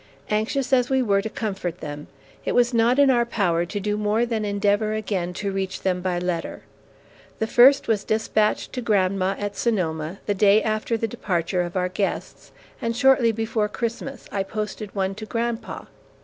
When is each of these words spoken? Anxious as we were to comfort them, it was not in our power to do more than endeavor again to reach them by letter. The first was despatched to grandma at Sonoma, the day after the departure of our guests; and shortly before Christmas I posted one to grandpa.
Anxious 0.31 0.73
as 0.73 0.89
we 0.89 1.03
were 1.03 1.21
to 1.21 1.29
comfort 1.29 1.79
them, 1.79 2.07
it 2.43 2.55
was 2.55 2.73
not 2.73 2.97
in 2.97 3.11
our 3.11 3.23
power 3.23 3.67
to 3.67 3.79
do 3.79 3.97
more 3.97 4.25
than 4.25 4.43
endeavor 4.43 4.93
again 4.95 5.31
to 5.35 5.51
reach 5.51 5.83
them 5.83 6.01
by 6.01 6.17
letter. 6.17 6.63
The 7.37 7.45
first 7.45 7.87
was 7.87 8.03
despatched 8.03 8.73
to 8.73 8.81
grandma 8.81 9.35
at 9.37 9.55
Sonoma, 9.55 10.17
the 10.25 10.33
day 10.33 10.63
after 10.63 10.97
the 10.97 11.07
departure 11.07 11.61
of 11.61 11.77
our 11.77 11.87
guests; 11.87 12.51
and 12.81 12.95
shortly 12.95 13.31
before 13.31 13.69
Christmas 13.69 14.27
I 14.31 14.41
posted 14.41 14.95
one 14.95 15.13
to 15.13 15.27
grandpa. 15.27 15.85